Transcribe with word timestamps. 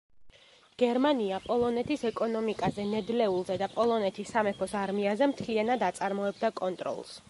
გერმანია 0.83 1.37
პოლონეთის 1.43 2.07
ეკონომიკაზე, 2.11 2.87
ნედლეულზე 2.95 3.61
და 3.65 3.71
პოლონეთის 3.77 4.35
სამეფოს 4.37 4.77
არმიაზე 4.85 5.33
მთლიანად 5.35 5.91
აწარმოებდა 5.91 6.57
კონტროლს. 6.63 7.19